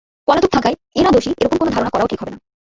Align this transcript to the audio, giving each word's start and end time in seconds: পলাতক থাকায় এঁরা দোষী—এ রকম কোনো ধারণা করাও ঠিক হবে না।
পলাতক 0.27 0.51
থাকায় 0.53 0.75
এঁরা 0.95 1.11
দোষী—এ 1.11 1.43
রকম 1.43 1.57
কোনো 1.57 1.71
ধারণা 1.71 1.91
করাও 1.93 2.09
ঠিক 2.11 2.19
হবে 2.21 2.31
না। 2.31 2.39